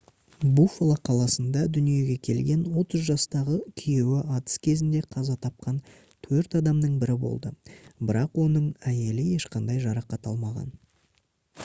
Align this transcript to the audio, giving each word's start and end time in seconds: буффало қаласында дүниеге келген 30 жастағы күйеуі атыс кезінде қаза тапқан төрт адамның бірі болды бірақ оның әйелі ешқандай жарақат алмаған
буффало 0.57 0.93
қаласында 1.07 1.59
дүниеге 1.73 2.13
келген 2.27 2.61
30 2.83 3.03
жастағы 3.09 3.57
күйеуі 3.81 4.23
атыс 4.37 4.57
кезінде 4.67 5.01
қаза 5.15 5.35
тапқан 5.43 5.77
төрт 6.29 6.57
адамның 6.61 6.97
бірі 7.03 7.17
болды 7.25 7.51
бірақ 8.11 8.39
оның 8.47 8.67
әйелі 8.93 9.27
ешқандай 9.41 9.85
жарақат 9.85 10.31
алмаған 10.33 10.73